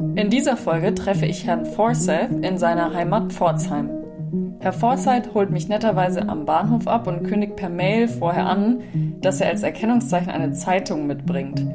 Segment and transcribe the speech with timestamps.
[0.00, 3.90] In dieser Folge treffe ich Herrn Forsyth in seiner Heimat Pforzheim.
[4.60, 8.80] Herr Forsyth holt mich netterweise am Bahnhof ab und kündigt per Mail vorher an,
[9.20, 11.66] dass er als Erkennungszeichen eine Zeitung mitbringt.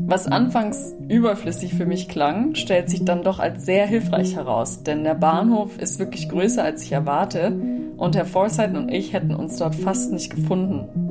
[0.00, 5.02] Was anfangs überflüssig für mich klang, stellt sich dann doch als sehr hilfreich heraus, denn
[5.02, 7.58] der Bahnhof ist wirklich größer als ich erwarte
[7.96, 11.05] und Herr Forsyth und ich hätten uns dort fast nicht gefunden.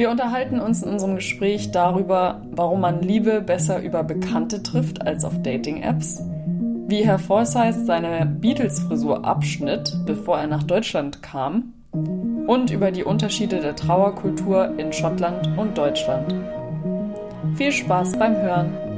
[0.00, 5.26] Wir unterhalten uns in unserem Gespräch darüber, warum man Liebe besser über Bekannte trifft als
[5.26, 6.22] auf Dating-Apps,
[6.86, 11.74] wie Herr Forsyth seine Beatles-Frisur abschnitt, bevor er nach Deutschland kam,
[12.46, 16.34] und über die Unterschiede der Trauerkultur in Schottland und Deutschland.
[17.56, 18.89] Viel Spaß beim Hören!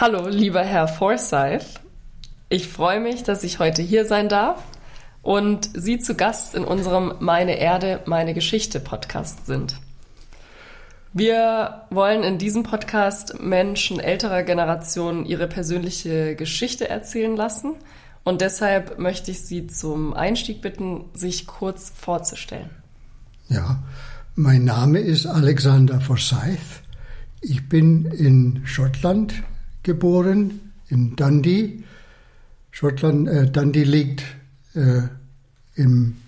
[0.00, 1.80] Hallo, lieber Herr Forsyth.
[2.48, 4.62] Ich freue mich, dass ich heute hier sein darf
[5.22, 9.80] und Sie zu Gast in unserem Meine Erde, meine Geschichte Podcast sind.
[11.12, 17.74] Wir wollen in diesem Podcast Menschen älterer Generationen ihre persönliche Geschichte erzählen lassen
[18.22, 22.70] und deshalb möchte ich Sie zum Einstieg bitten, sich kurz vorzustellen.
[23.48, 23.82] Ja,
[24.36, 26.84] mein Name ist Alexander Forsyth.
[27.40, 29.34] Ich bin in Schottland
[29.88, 31.82] geboren, in Dundee.
[32.70, 34.22] Schottland, äh, Dundee liegt
[34.74, 35.00] äh,
[35.76, 36.18] im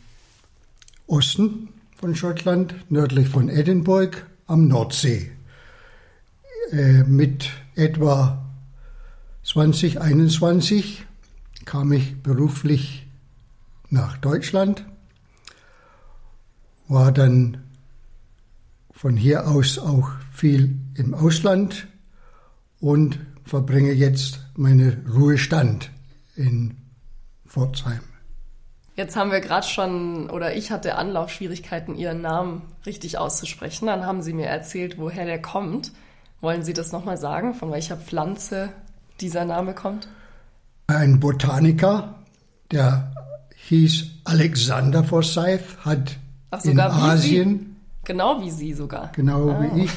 [1.06, 5.30] Osten von Schottland, nördlich von Edinburgh am Nordsee.
[6.72, 8.46] Äh, mit etwa
[9.44, 11.04] 2021
[11.66, 13.06] kam ich beruflich
[13.90, 14.86] nach Deutschland,
[16.88, 17.58] war dann
[18.90, 21.88] von hier aus auch viel im Ausland
[22.80, 23.18] und
[23.50, 25.90] verbringe jetzt meinen Ruhestand
[26.36, 26.76] in
[27.48, 27.98] Pforzheim.
[28.94, 33.86] Jetzt haben wir gerade schon, oder ich hatte Anlaufschwierigkeiten, Ihren Namen richtig auszusprechen.
[33.86, 35.90] Dann haben Sie mir erzählt, woher der kommt.
[36.40, 38.68] Wollen Sie das nochmal sagen, von welcher Pflanze
[39.20, 40.06] dieser Name kommt?
[40.86, 42.14] Ein Botaniker,
[42.70, 43.12] der
[43.66, 46.18] hieß Alexander Forsyth, hat
[46.52, 49.12] Ach, in Asien Genau wie Sie sogar.
[49.12, 49.62] Genau ah.
[49.62, 49.90] wie ich.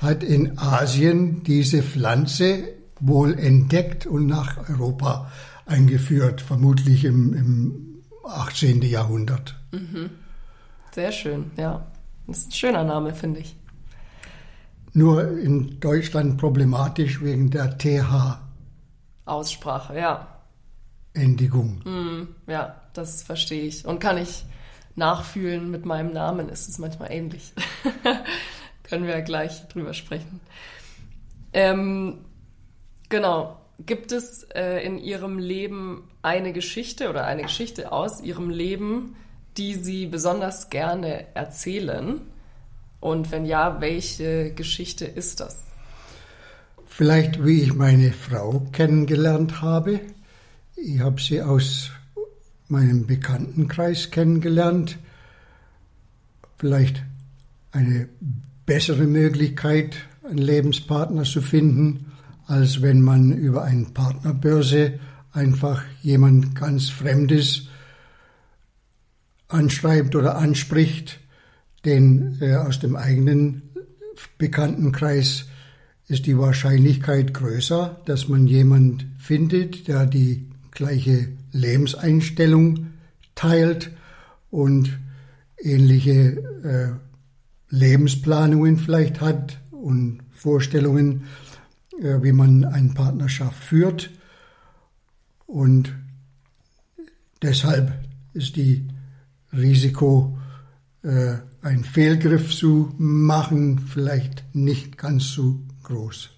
[0.00, 2.68] Hat in Asien diese Pflanze
[3.00, 5.30] wohl entdeckt und nach Europa
[5.66, 8.82] eingeführt, vermutlich im, im 18.
[8.82, 9.56] Jahrhundert.
[9.72, 10.10] Mhm.
[10.92, 11.86] Sehr schön, ja.
[12.26, 13.56] Das ist ein schöner Name, finde ich.
[14.92, 18.38] Nur in Deutschland problematisch wegen der TH.
[19.24, 20.28] Aussprache, ja.
[21.14, 21.80] Endigung.
[21.84, 23.84] Mm, ja, das verstehe ich.
[23.84, 24.44] Und kann ich
[24.96, 27.52] nachfühlen mit meinem Namen ist es manchmal ähnlich.
[28.84, 30.40] Können wir ja gleich drüber sprechen.
[31.52, 32.18] Ähm,
[33.08, 33.60] genau.
[33.84, 39.16] Gibt es äh, in Ihrem Leben eine Geschichte oder eine Geschichte aus Ihrem Leben,
[39.56, 42.20] die Sie besonders gerne erzählen?
[43.00, 45.58] Und wenn ja, welche Geschichte ist das?
[46.86, 50.00] Vielleicht, wie ich meine Frau kennengelernt habe.
[50.76, 51.90] Ich habe sie aus
[52.68, 54.98] meinem Bekanntenkreis kennengelernt.
[56.58, 57.02] Vielleicht
[57.72, 58.08] eine
[58.66, 62.12] bessere Möglichkeit, einen Lebenspartner zu finden,
[62.46, 64.98] als wenn man über eine Partnerbörse
[65.32, 67.68] einfach jemand ganz Fremdes
[69.48, 71.20] anschreibt oder anspricht,
[71.84, 73.62] denn äh, aus dem eigenen
[74.38, 75.46] Bekanntenkreis
[76.06, 82.88] ist die Wahrscheinlichkeit größer, dass man jemand findet, der die gleiche Lebenseinstellung
[83.34, 83.92] teilt
[84.50, 84.98] und
[85.58, 87.00] ähnliche
[87.70, 91.24] äh, Lebensplanungen vielleicht hat und Vorstellungen,
[92.00, 94.10] äh, wie man eine Partnerschaft führt.
[95.46, 95.94] Und
[97.40, 97.92] deshalb
[98.32, 98.88] ist die
[99.52, 100.36] Risiko,
[101.02, 106.30] äh, einen Fehlgriff zu machen, vielleicht nicht ganz so groß.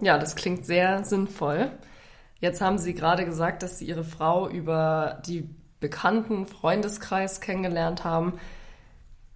[0.00, 1.70] Ja, das klingt sehr sinnvoll.
[2.40, 5.48] Jetzt haben Sie gerade gesagt, dass Sie Ihre Frau über die
[5.78, 8.34] bekannten Freundeskreis kennengelernt haben.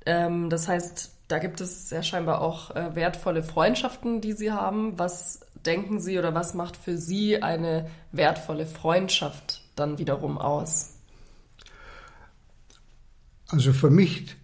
[0.06, 4.98] Ähm, das heißt, da gibt es ja scheinbar auch äh, wertvolle Freundschaften, die Sie haben.
[4.98, 10.94] Was denken Sie oder was macht für Sie eine wertvolle Freundschaft dann wiederum aus?
[13.48, 14.36] Also für mich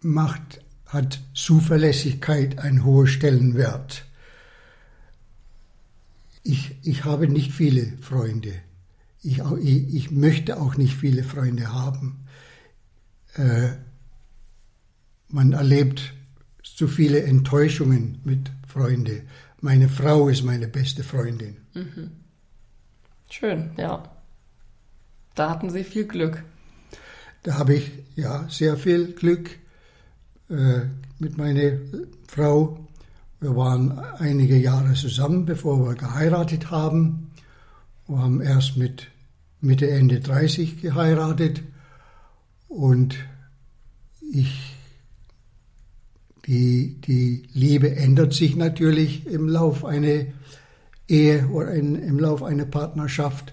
[0.00, 4.04] macht, hat Zuverlässigkeit einen hohen Stellenwert.
[6.44, 8.52] Ich, ich habe nicht viele Freunde.
[9.22, 12.26] Ich, ich, ich möchte auch nicht viele Freunde haben.
[13.34, 13.70] Äh,
[15.28, 16.12] man erlebt
[16.62, 19.22] zu viele Enttäuschungen mit Freunden.
[19.60, 21.56] Meine Frau ist meine beste Freundin.
[21.72, 22.10] Mhm.
[23.30, 24.02] Schön, ja.
[25.34, 26.44] Da hatten Sie viel Glück.
[27.42, 29.50] Da habe ich ja sehr viel Glück
[30.50, 30.82] äh,
[31.18, 31.78] mit meiner
[32.28, 32.83] Frau.
[33.44, 37.30] Wir waren einige Jahre zusammen, bevor wir geheiratet haben.
[38.08, 39.08] Wir haben erst mit
[39.60, 41.62] Mitte, Ende 30 geheiratet
[42.68, 43.16] und
[44.32, 44.74] ich,
[46.46, 50.24] die, die Liebe ändert sich natürlich im Lauf einer
[51.06, 53.52] Ehe oder in, im Lauf einer Partnerschaft,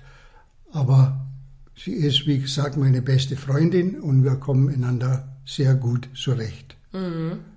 [0.71, 1.27] aber
[1.75, 6.77] sie ist, wie gesagt, meine beste Freundin und wir kommen einander sehr gut zurecht.
[6.93, 7.50] Mhm.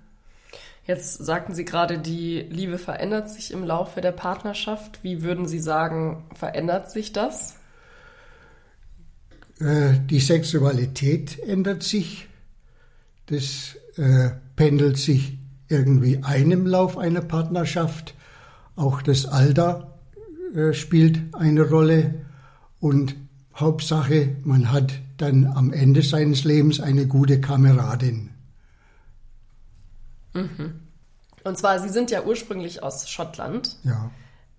[0.86, 5.02] Jetzt sagten Sie gerade, die Liebe verändert sich im Laufe der Partnerschaft.
[5.02, 7.56] Wie würden Sie sagen, verändert sich das?
[9.60, 12.28] Äh, die Sexualität ändert sich.
[13.26, 15.38] Das äh, pendelt sich
[15.68, 18.14] irgendwie ein im Lauf einer Partnerschaft.
[18.76, 19.98] Auch das Alter
[20.54, 22.26] äh, spielt eine Rolle.
[22.78, 23.16] Und
[23.56, 28.33] Hauptsache, man hat dann am Ende seines Lebens eine gute Kameradin.
[30.34, 30.80] Mhm.
[31.44, 33.76] Und zwar, Sie sind ja ursprünglich aus Schottland.
[33.84, 34.10] Ja.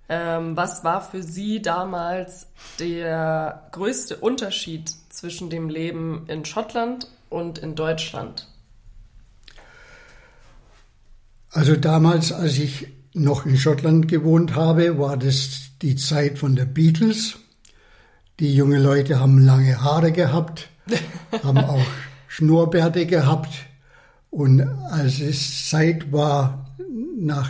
[0.08, 2.48] Ähm, was war für Sie damals
[2.80, 8.48] der größte Unterschied zwischen dem Leben in Schottland und in Deutschland?
[11.50, 16.74] Also damals, als ich noch in Schottland gewohnt habe, war das die Zeit von den
[16.74, 17.38] Beatles.
[18.40, 20.70] Die jungen Leute haben lange Haare gehabt,
[21.44, 21.86] haben auch
[22.28, 23.54] Schnurrbärte gehabt.
[24.36, 26.76] Und als es Zeit war,
[27.18, 27.50] nach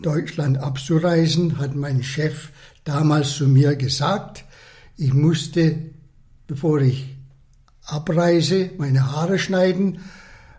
[0.00, 2.52] Deutschland abzureisen, hat mein Chef
[2.84, 4.46] damals zu mir gesagt,
[4.96, 5.76] ich musste,
[6.46, 7.14] bevor ich
[7.84, 9.98] abreise, meine Haare schneiden,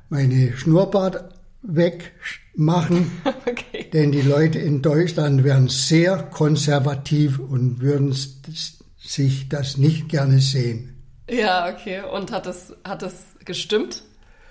[0.09, 1.33] meine Schnurrbart
[1.63, 3.09] wegmachen,
[3.47, 3.89] okay.
[3.91, 11.03] denn die Leute in Deutschland wären sehr konservativ und würden sich das nicht gerne sehen.
[11.27, 12.03] Ja, okay.
[12.13, 14.03] Und hat es, hat es gestimmt?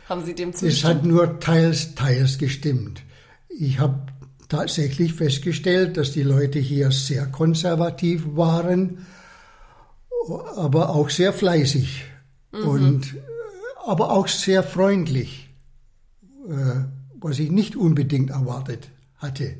[0.08, 0.72] Haben Sie dem zugestimmt?
[0.72, 3.02] Es hat nur teils, teils gestimmt.
[3.48, 4.06] Ich habe
[4.48, 9.06] tatsächlich festgestellt, dass die Leute hier sehr konservativ waren,
[10.56, 12.04] aber auch sehr fleißig
[12.52, 12.68] mhm.
[12.68, 13.14] und
[13.84, 15.48] aber auch sehr freundlich,
[16.48, 16.84] äh,
[17.20, 19.56] was ich nicht unbedingt erwartet hatte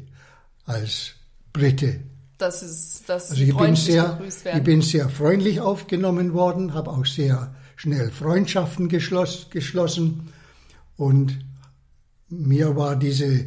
[0.65, 1.13] als
[1.53, 2.01] Brite.
[2.39, 4.21] Das ist das also ich bin sehr,
[4.55, 10.33] ich bin sehr freundlich aufgenommen worden, habe auch sehr schnell Freundschaften geschloss, geschlossen
[10.97, 11.39] und
[12.29, 13.47] mir war diese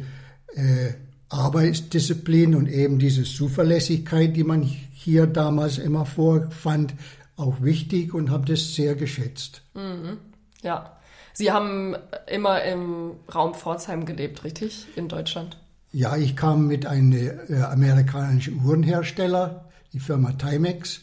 [0.54, 0.94] äh,
[1.28, 6.94] Arbeitsdisziplin und eben diese Zuverlässigkeit, die man hier damals immer vorfand,
[7.36, 9.62] auch wichtig und habe das sehr geschätzt.
[9.74, 10.18] Mhm.
[10.62, 10.96] Ja.
[11.32, 14.86] Sie haben immer im Raum Pforzheim gelebt, richtig?
[14.96, 15.56] In Deutschland?
[15.92, 21.00] Ja, ich kam mit einem äh, amerikanischen Uhrenhersteller, die Firma Timex,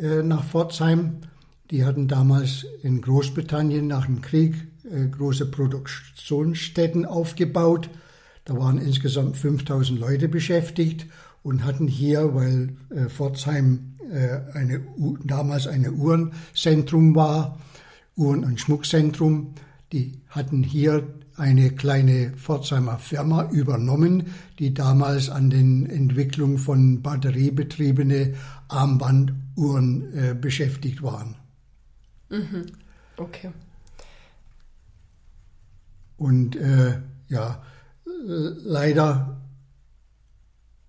[0.00, 1.18] äh, nach Pforzheim.
[1.70, 4.54] Die hatten damals in Großbritannien nach dem Krieg
[4.90, 7.90] äh, große Produktionsstätten aufgebaut
[8.48, 11.06] da waren insgesamt 5000 Leute beschäftigt
[11.42, 14.80] und hatten hier, weil äh, Pforzheim äh, eine,
[15.22, 17.58] damals eine Uhrenzentrum war,
[18.16, 19.52] Uhren- und Schmuckzentrum,
[19.92, 21.06] die hatten hier
[21.36, 24.28] eine kleine Pforzheimer Firma übernommen,
[24.58, 28.32] die damals an den Entwicklung von batteriebetriebene
[28.68, 31.36] Armbanduhren äh, beschäftigt waren.
[32.30, 32.66] Mhm.
[33.16, 33.50] Okay.
[36.16, 37.62] Und äh, ja,
[38.04, 39.40] leider,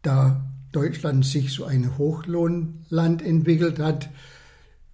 [0.01, 4.10] da Deutschland sich so ein Hochlohnland entwickelt hat,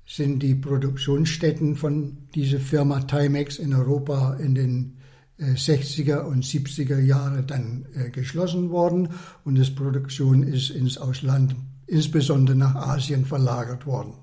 [0.05, 4.97] sind die Produktionsstätten von dieser Firma Timex in Europa in den
[5.39, 9.09] 60er äh, und 70er Jahren dann äh, geschlossen worden
[9.43, 11.55] und das Produktion ist ins Ausland,
[11.87, 14.13] insbesondere nach Asien, verlagert worden.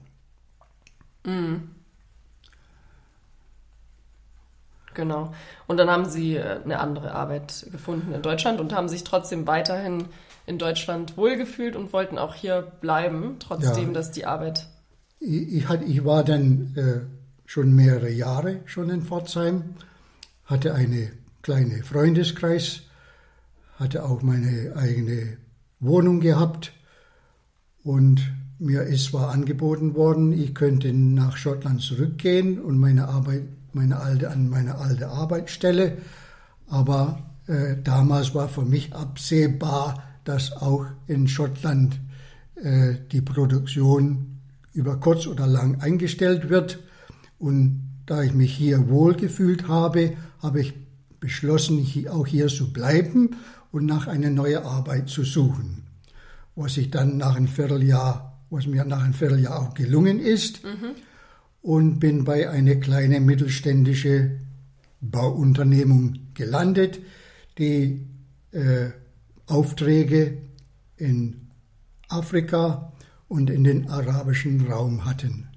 [1.26, 1.71] Mhm.
[4.94, 5.32] Genau.
[5.66, 9.46] Und dann haben Sie äh, eine andere Arbeit gefunden in Deutschland und haben sich trotzdem
[9.46, 10.04] weiterhin
[10.46, 13.92] in Deutschland wohlgefühlt und wollten auch hier bleiben, trotzdem, ja.
[13.92, 14.68] dass die Arbeit.
[15.20, 17.00] Ich, ich, hatte, ich war dann äh,
[17.46, 19.74] schon mehrere Jahre schon in Pforzheim,
[20.44, 22.82] hatte eine kleine Freundeskreis,
[23.78, 25.36] hatte auch meine eigene
[25.80, 26.72] Wohnung gehabt
[27.84, 33.42] und mir ist zwar angeboten worden, ich könnte nach Schottland zurückgehen und meine Arbeit
[33.74, 35.98] meine alte, an meine alte Arbeitsstelle.
[36.68, 41.98] Aber äh, damals war für mich absehbar, dass auch in Schottland
[42.56, 44.38] äh, die Produktion
[44.72, 46.78] über kurz oder lang eingestellt wird.
[47.38, 50.74] Und da ich mich hier wohlgefühlt habe, habe ich
[51.20, 53.36] beschlossen, auch hier zu bleiben
[53.70, 55.84] und nach einer neuen Arbeit zu suchen.
[56.54, 60.62] Was ich dann nach einem Vierteljahr was mir nach einem Vierteljahr auch gelungen ist.
[60.62, 60.94] Mhm.
[61.62, 64.48] Und bin bei einer kleinen mittelständischen
[65.00, 67.00] Bauunternehmung gelandet,
[67.58, 68.06] die
[68.52, 68.90] äh,
[69.46, 70.38] Aufträge
[70.96, 71.48] in
[72.08, 72.92] Afrika
[73.28, 75.48] und in den arabischen Raum hatten.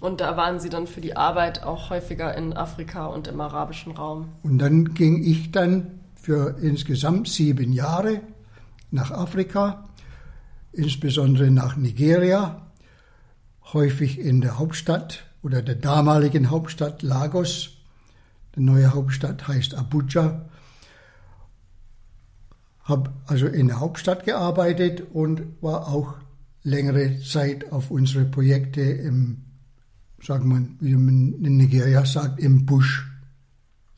[0.00, 3.92] Und da waren Sie dann für die Arbeit auch häufiger in Afrika und im arabischen
[3.92, 4.28] Raum.
[4.42, 8.20] Und dann ging ich dann für insgesamt sieben Jahre
[8.90, 9.88] nach Afrika,
[10.72, 12.62] insbesondere nach Nigeria,
[13.72, 17.70] häufig in der Hauptstadt oder der damaligen Hauptstadt Lagos.
[18.56, 20.44] Die neue Hauptstadt heißt Abuja.
[22.84, 26.14] Habe also in der Hauptstadt gearbeitet und war auch
[26.62, 29.44] längere Zeit auf unsere Projekte im
[30.24, 33.06] sagt man, wie man in Nigeria sagt, im Busch.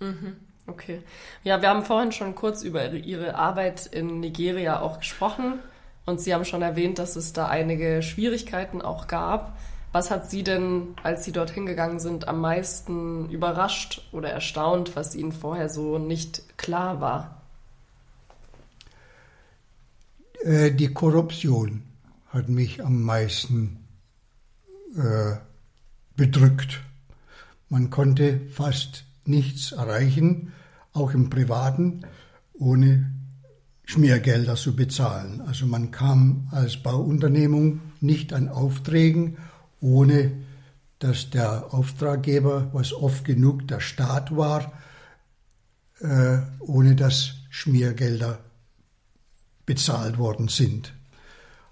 [0.01, 0.37] Mhm.
[0.67, 1.01] Okay.
[1.45, 5.61] Ja, wir haben vorhin schon kurz über Ihre Arbeit in Nigeria auch gesprochen
[6.07, 9.59] und Sie haben schon erwähnt, dass es da einige Schwierigkeiten auch gab.
[9.93, 15.15] Was hat Sie denn, als Sie dorthin gegangen sind, am meisten überrascht oder erstaunt, was
[15.15, 17.43] Ihnen vorher so nicht klar war?
[20.43, 21.83] Äh, die Korruption
[22.29, 23.85] hat mich am meisten
[24.97, 25.37] äh,
[26.15, 26.83] bedrückt.
[27.69, 30.53] Man konnte fast nichts erreichen,
[30.93, 32.03] auch im Privaten,
[32.55, 33.11] ohne
[33.87, 35.41] Schmiergelder zu bezahlen.
[35.47, 39.39] Also man kam als Bauunternehmung nicht an Aufträgen,
[39.81, 40.33] ohne
[40.99, 44.73] dass der Auftraggeber, was oft genug der Staat war,
[46.01, 48.41] äh, ohne dass Schmiergelder
[49.67, 50.93] bezahlt worden sind.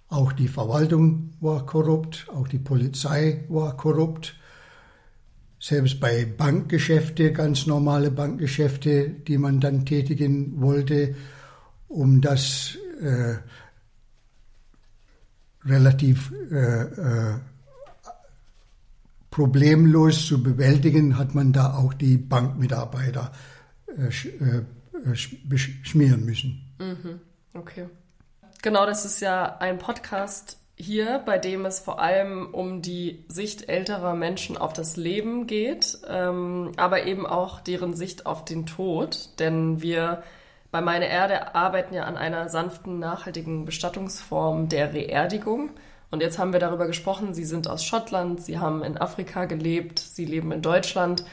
[0.09, 4.37] Auch die Verwaltung war korrupt, auch die Polizei war korrupt.
[5.59, 11.17] Selbst bei Bankgeschäfte, ganz normale Bankgeschäfte, die man dann tätigen wollte,
[11.95, 13.37] um das äh,
[15.65, 17.35] relativ äh, äh,
[19.31, 23.33] problemlos zu bewältigen, hat man da auch die Bankmitarbeiter
[23.97, 24.63] äh, äh,
[25.45, 26.75] beschmieren müssen.
[26.79, 27.21] Mhm.
[27.55, 27.89] Okay.
[28.63, 33.69] Genau, das ist ja ein Podcast hier, bei dem es vor allem um die Sicht
[33.69, 39.39] älterer Menschen auf das Leben geht, ähm, aber eben auch deren Sicht auf den Tod.
[39.39, 40.25] Denn wir
[40.75, 45.71] bei Meine Erde arbeiten ja an einer sanften, nachhaltigen Bestattungsform der Reerdigung.
[46.11, 50.01] Und jetzt haben wir darüber gesprochen, Sie sind aus Schottland, Sie haben in Afrika gelebt,
[50.01, 51.25] Sie leben in Deutschland.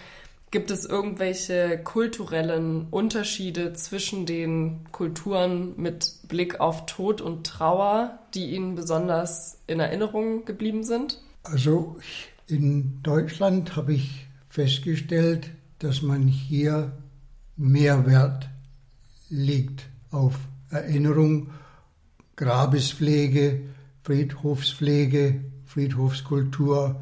[0.51, 8.51] Gibt es irgendwelche kulturellen Unterschiede zwischen den Kulturen mit Blick auf Tod und Trauer, die
[8.51, 11.19] Ihnen besonders in Erinnerung geblieben sind?
[11.41, 11.97] Also
[12.45, 16.91] in Deutschland habe ich festgestellt, dass man hier
[17.57, 18.50] mehr Wert
[19.31, 20.35] legt auf
[20.69, 21.49] Erinnerung,
[22.35, 23.61] Grabespflege,
[24.03, 27.01] Friedhofspflege, Friedhofskultur,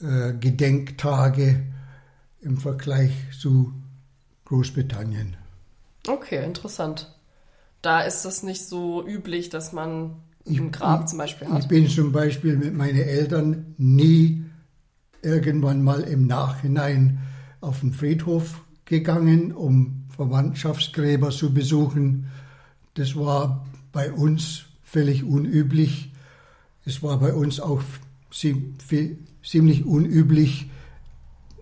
[0.00, 1.64] äh, Gedenktage
[2.40, 3.72] im Vergleich zu
[4.44, 5.36] Großbritannien.
[6.06, 7.12] Okay, interessant.
[7.82, 10.16] Da ist das nicht so üblich, dass man
[10.46, 11.62] ein Grab ich, zum Beispiel hat.
[11.62, 14.44] Ich bin zum Beispiel mit meinen Eltern nie
[15.22, 17.18] irgendwann mal im Nachhinein
[17.60, 22.28] auf den Friedhof gegangen, um Verwandtschaftsgräber zu besuchen.
[22.94, 26.12] Das war bei uns völlig unüblich.
[26.86, 27.82] Es war bei uns auch
[28.30, 30.70] ziemlich unüblich,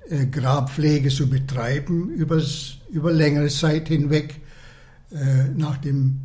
[0.08, 4.40] äh, Grabpflege zu betreiben übers, über längere Zeit hinweg.
[5.10, 6.20] Äh, nach dem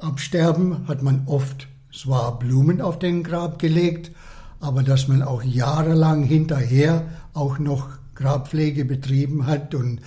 [0.00, 4.12] Absterben hat man oft zwar Blumen auf den Grab gelegt,
[4.60, 10.00] aber dass man auch jahrelang hinterher auch noch Grabpflege betrieben hat und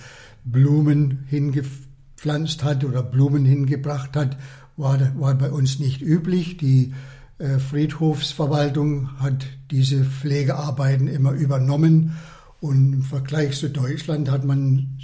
[0.44, 4.36] Blumen hingepflanzt hat oder Blumen hingebracht hat,
[4.76, 6.56] war, war bei uns nicht üblich.
[6.56, 6.94] Die
[7.38, 12.16] äh, Friedhofsverwaltung hat diese Pflegearbeiten immer übernommen
[12.60, 14.98] und im Vergleich zu Deutschland hat man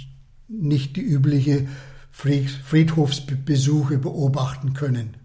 [0.47, 1.67] nicht die übliche
[2.11, 5.17] Friedhofsbesuche beobachten können.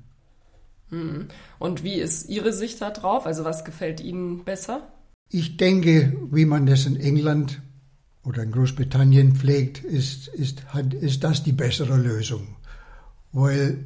[0.91, 1.29] Hm.
[1.59, 3.27] Und wie ist Ihre Sicht darauf?
[3.27, 4.93] Also was gefällt Ihnen besser?
[5.31, 7.63] Ich denke, wie man das in England
[8.25, 10.63] oder in Großbritannien pflegt, ist, ist,
[11.01, 12.57] ist das die bessere Lösung.
[13.33, 13.85] Weil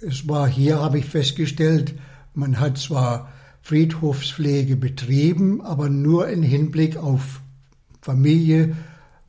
[0.00, 1.94] es war hier, habe ich festgestellt,
[2.34, 7.40] man hat zwar Friedhofspflege betrieben, aber nur im Hinblick auf
[8.00, 8.76] Familie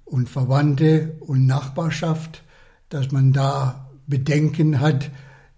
[0.03, 2.43] und Verwandte und Nachbarschaft,
[2.89, 5.09] dass man da Bedenken hat,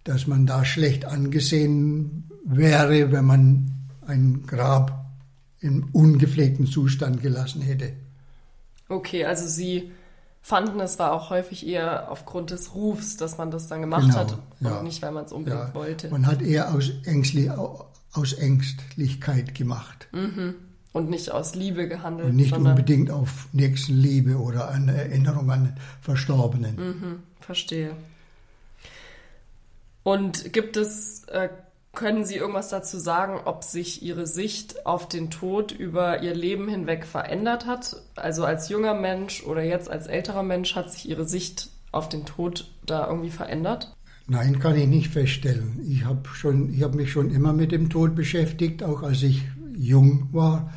[0.04, 3.72] dass man da schlecht angesehen wäre, wenn man
[4.06, 5.06] ein Grab
[5.60, 7.92] im ungepflegten Zustand gelassen hätte.
[8.90, 9.92] Okay, also Sie
[10.42, 14.16] fanden, es war auch häufig eher aufgrund des Rufs, dass man das dann gemacht genau,
[14.16, 15.74] hat und ja, nicht, weil man es unbedingt ja.
[15.74, 16.10] wollte.
[16.10, 20.08] Man hat eher aus, ängstlich, aus Ängstlichkeit gemacht.
[20.14, 20.56] Mhm.
[20.94, 22.30] Und nicht aus Liebe gehandelt.
[22.30, 26.76] Und nicht unbedingt auf Nächstenliebe oder eine Erinnerung an Verstorbenen.
[26.76, 27.24] Mhm.
[27.42, 27.96] Verstehe.
[30.04, 31.50] Und gibt es, äh,
[31.98, 36.70] können Sie irgendwas dazu sagen, ob sich Ihre Sicht auf den Tod über Ihr Leben
[36.70, 38.04] hinweg verändert hat?
[38.16, 42.26] Also als junger Mensch oder jetzt als älterer Mensch hat sich Ihre Sicht auf den
[42.26, 43.96] Tod da irgendwie verändert?
[44.28, 45.82] Nein, kann ich nicht feststellen.
[45.90, 46.22] Ich habe
[46.82, 49.42] hab mich schon immer mit dem Tod beschäftigt, auch als ich
[49.76, 50.72] jung war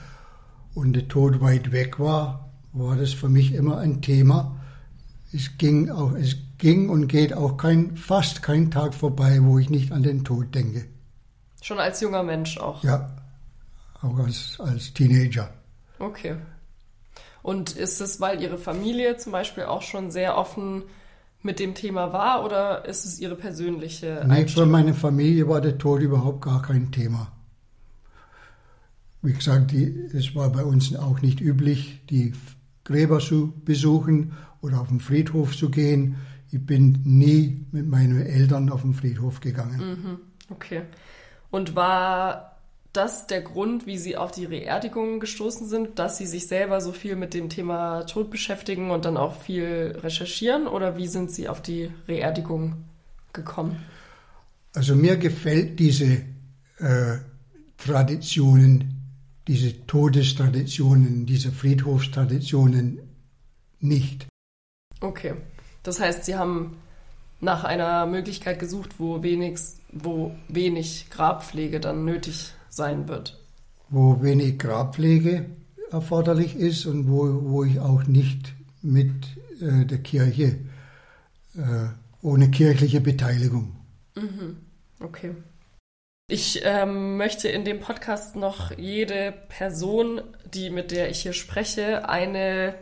[0.75, 4.57] und der Tod weit weg war, war das für mich immer ein Thema.
[5.35, 9.69] Es ging, auch, es ging und geht auch kein, fast kein Tag vorbei, wo ich
[9.69, 10.87] nicht an den Tod denke.
[11.63, 12.83] Schon als junger Mensch auch?
[12.83, 13.17] Ja,
[14.03, 15.53] auch als, als Teenager.
[15.99, 16.37] Okay.
[17.43, 20.85] Und ist es, weil Ihre Familie zum Beispiel auch schon sehr offen
[21.43, 25.79] mit dem Thema war oder ist es Ihre persönliche Nee, für meine Familie war der
[25.79, 27.33] Tod überhaupt gar kein Thema.
[29.23, 32.33] Wie gesagt, die, es war bei uns auch nicht üblich, die
[32.85, 36.17] Gräber zu besuchen oder auf den Friedhof zu gehen.
[36.51, 39.79] Ich bin nie mit meinen Eltern auf den Friedhof gegangen.
[39.79, 40.19] Mhm,
[40.51, 40.83] okay.
[41.51, 42.57] Und war
[42.93, 46.93] das der Grund, wie Sie auf die Reerdigung gestoßen sind, dass Sie sich selber so
[46.93, 50.67] viel mit dem Thema Tod beschäftigen und dann auch viel recherchieren?
[50.67, 52.85] Oder wie sind Sie auf die Reerdigung
[53.33, 53.85] gekommen?
[54.75, 56.23] Also mir gefällt diese
[56.79, 57.19] äh,
[57.77, 58.97] Traditionen,
[59.47, 63.01] diese Todestraditionen, diese Friedhofstraditionen
[63.81, 64.27] nicht.
[65.01, 65.35] Okay.
[65.83, 66.77] Das heißt, Sie haben
[67.41, 69.59] nach einer Möglichkeit gesucht, wo wenig,
[69.93, 73.43] wo wenig Grabpflege dann nötig sein wird.
[73.89, 75.47] Wo wenig Grabpflege
[75.91, 79.11] erforderlich ist und wo, wo ich auch nicht mit
[79.61, 80.59] äh, der Kirche,
[81.57, 81.89] äh,
[82.23, 83.77] ohne kirchliche Beteiligung.
[84.15, 84.57] Mhm.
[85.01, 85.35] Okay.
[86.29, 90.21] Ich ähm, möchte in dem Podcast noch jede Person,
[90.55, 92.75] die mit der ich hier spreche, eine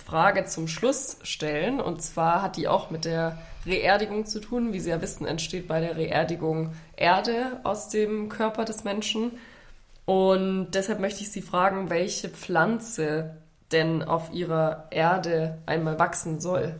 [0.00, 1.80] Frage zum Schluss stellen.
[1.80, 4.72] Und zwar hat die auch mit der Reerdigung zu tun.
[4.72, 9.32] Wie Sie ja wissen, entsteht bei der Reerdigung Erde aus dem Körper des Menschen.
[10.06, 13.36] Und deshalb möchte ich Sie fragen, welche Pflanze
[13.70, 16.74] denn auf Ihrer Erde einmal wachsen soll.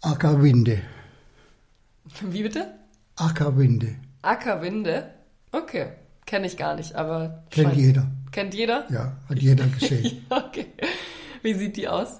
[0.00, 0.82] Ackerwinde.
[2.20, 2.74] Wie bitte?
[3.16, 3.96] Ackerwinde.
[4.22, 5.10] Ackerwinde?
[5.52, 5.92] Okay,
[6.26, 7.44] kenne ich gar nicht, aber.
[7.50, 8.06] Kennt jeder.
[8.34, 8.84] Kennt jeder?
[8.90, 10.26] Ja, hat jeder gesehen.
[10.28, 10.66] okay.
[11.42, 12.18] Wie sieht die aus?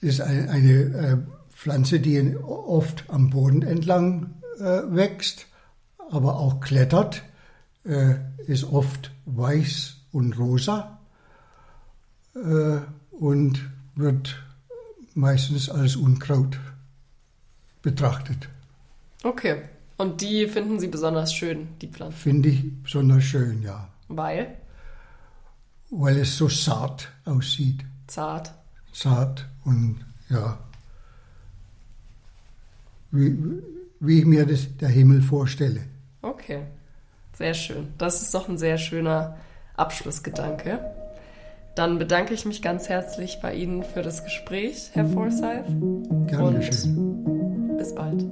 [0.00, 1.16] ist eine, eine äh,
[1.50, 5.46] Pflanze, die oft am Boden entlang äh, wächst,
[6.10, 7.24] aber auch klettert,
[7.84, 8.14] äh,
[8.46, 11.00] ist oft weiß und rosa
[13.12, 13.60] und
[13.94, 14.36] wird
[15.14, 16.58] meistens als Unkraut
[17.82, 18.48] betrachtet.
[19.22, 19.62] Okay.
[19.96, 22.16] Und die finden Sie besonders schön, die Pflanze?
[22.16, 23.88] Finde ich besonders schön, ja.
[24.08, 24.56] Weil?
[25.96, 27.84] Weil es so zart aussieht.
[28.06, 28.52] Zart
[28.94, 29.96] zart und
[30.30, 30.58] ja,
[33.10, 33.36] wie,
[34.00, 35.80] wie ich mir das, der Himmel vorstelle.
[36.22, 36.62] Okay,
[37.36, 37.92] sehr schön.
[37.98, 39.36] Das ist doch ein sehr schöner
[39.76, 40.80] Abschlussgedanke.
[41.74, 45.66] Dann bedanke ich mich ganz herzlich bei Ihnen für das Gespräch, Herr Forsyth.
[46.28, 47.76] Gerne schön.
[47.76, 48.24] Bis bald.